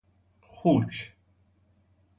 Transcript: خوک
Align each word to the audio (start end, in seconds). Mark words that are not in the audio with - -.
خوک 0.59 0.99